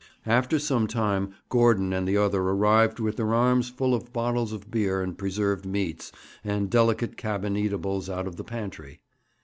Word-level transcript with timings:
After 0.25 0.57
some 0.57 0.87
time, 0.87 1.35
Gordon 1.49 1.93
and 1.93 2.07
the 2.07 2.17
other 2.17 2.41
arrived 2.41 2.99
with 2.99 3.17
their 3.17 3.35
arms 3.35 3.69
full 3.69 3.93
of 3.93 4.11
bottles 4.11 4.51
of 4.51 4.71
beer 4.71 4.99
and 5.03 5.15
preserved 5.15 5.63
meats, 5.63 6.11
and 6.43 6.71
delicate 6.71 7.17
cabin 7.17 7.55
eatables 7.55 8.09
out 8.09 8.25
of 8.25 8.35
the 8.35 8.43
pantry. 8.43 9.01